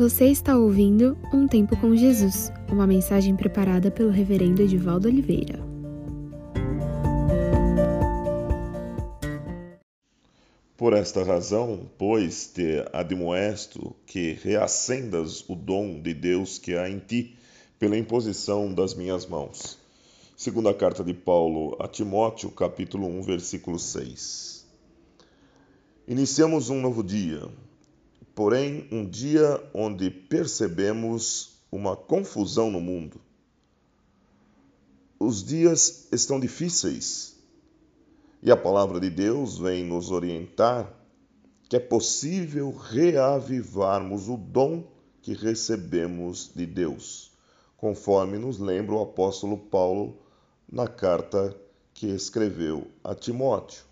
[0.00, 5.62] Você está ouvindo Um Tempo com Jesus, uma mensagem preparada pelo Reverendo Edivaldo Oliveira.
[10.74, 16.98] Por esta razão, pois, te admoesto que reacendas o dom de Deus que há em
[16.98, 17.36] ti,
[17.78, 19.76] pela imposição das minhas mãos.
[20.34, 24.64] Segunda carta de Paulo a Timóteo, capítulo 1, versículo 6.
[26.08, 27.46] Iniciamos um novo dia,
[28.34, 33.20] porém um dia onde percebemos uma confusão no mundo.
[35.18, 37.36] Os dias estão difíceis
[38.42, 40.90] e a palavra de Deus vem nos orientar
[41.68, 44.82] que é possível reavivarmos o dom
[45.22, 47.30] que recebemos de Deus,
[47.76, 50.18] conforme nos lembra o apóstolo Paulo
[50.68, 51.56] na carta
[51.94, 53.84] que escreveu a Timóteo.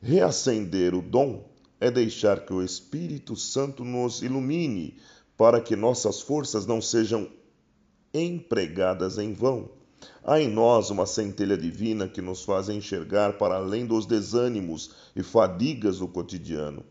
[0.00, 1.44] Reacender o dom
[1.84, 4.96] é deixar que o Espírito Santo nos ilumine
[5.36, 7.28] para que nossas forças não sejam
[8.14, 9.68] empregadas em vão.
[10.24, 15.22] Há em nós uma centelha divina que nos faz enxergar para além dos desânimos e
[15.22, 16.82] fadigas do cotidiano.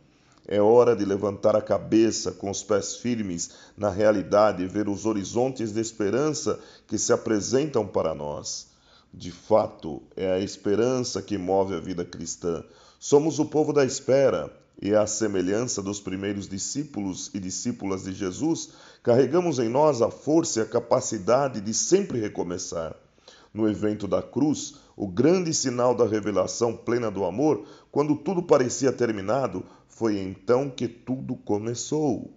[0.47, 5.07] É hora de levantar a cabeça com os pés firmes na realidade e ver os
[5.07, 8.67] horizontes de esperança que se apresentam para nós.
[9.11, 12.63] De fato, é a esperança que move a vida cristã.
[12.99, 18.69] Somos o povo da espera e, à semelhança dos primeiros discípulos e discípulas de Jesus,
[19.01, 22.95] carregamos em nós a força e a capacidade de sempre recomeçar.
[23.53, 28.91] No evento da cruz, o grande sinal da revelação plena do amor, quando tudo parecia
[28.91, 32.31] terminado, foi então que tudo começou.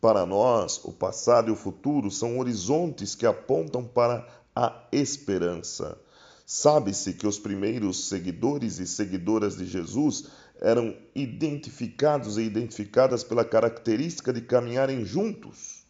[0.00, 5.98] Para nós, o passado e o futuro são horizontes que apontam para a esperança.
[6.44, 10.26] Sabe-se que os primeiros seguidores e seguidoras de Jesus
[10.60, 15.84] eram identificados e identificadas pela característica de caminharem juntos.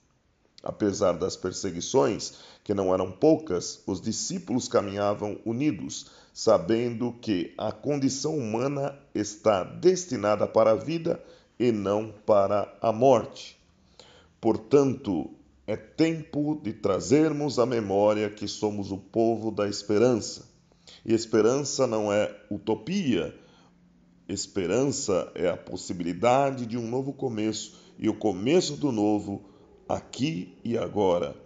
[0.63, 8.37] Apesar das perseguições, que não eram poucas, os discípulos caminhavam unidos, sabendo que a condição
[8.37, 11.23] humana está destinada para a vida
[11.59, 13.57] e não para a morte.
[14.41, 15.31] Portanto,
[15.67, 20.49] é tempo de trazermos à memória que somos o povo da esperança.
[21.05, 23.35] E esperança não é utopia.
[24.29, 29.45] Esperança é a possibilidade de um novo começo e o começo do novo
[29.89, 31.37] aqui e agora.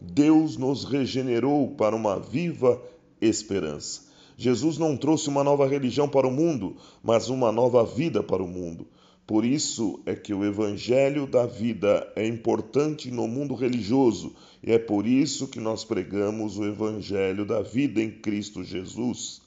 [0.00, 2.80] Deus nos regenerou para uma viva
[3.20, 4.08] esperança.
[4.38, 8.48] Jesus não trouxe uma nova religião para o mundo, mas uma nova vida para o
[8.48, 8.86] mundo.
[9.26, 14.78] Por isso é que o Evangelho da vida é importante no mundo religioso e é
[14.78, 19.42] por isso que nós pregamos o Evangelho da vida em Cristo Jesus.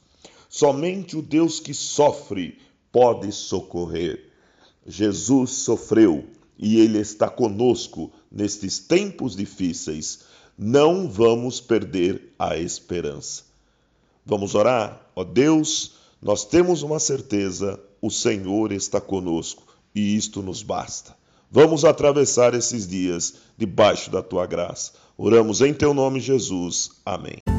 [0.48, 2.60] Somente o Deus que sofre
[2.94, 4.32] pode socorrer.
[4.86, 6.26] Jesus sofreu
[6.58, 10.20] e ele está conosco nestes tempos difíceis.
[10.58, 13.44] Não vamos perder a esperança.
[14.24, 15.10] Vamos orar?
[15.16, 19.64] Ó Deus, nós temos uma certeza: o Senhor está conosco
[19.96, 21.16] e isto nos basta.
[21.50, 24.94] Vamos atravessar esses dias debaixo da tua graça.
[25.18, 26.92] Oramos em teu nome, Jesus.
[27.06, 27.53] Amém.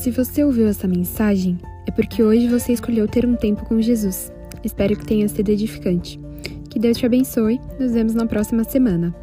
[0.00, 4.32] Se você ouviu essa mensagem, é porque hoje você escolheu ter um tempo com Jesus.
[4.64, 6.18] Espero que tenha sido edificante.
[6.70, 7.60] Que Deus te abençoe.
[7.78, 9.14] Nos vemos na próxima semana.